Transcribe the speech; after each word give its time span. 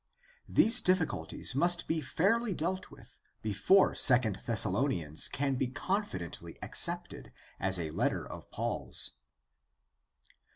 These 0.49 0.81
difficulties 0.81 1.53
must 1.53 1.87
be 1.87 2.01
fairly 2.01 2.55
dealt 2.55 2.89
with 2.89 3.19
before 3.43 3.91
II 3.93 4.31
Thessalonians 4.31 5.27
can 5.27 5.57
be 5.57 5.67
confidently 5.67 6.57
accepted 6.63 7.31
as 7.59 7.77
a 7.77 7.91
letter 7.91 8.25
of 8.27 8.49
Paul's. 8.49 9.11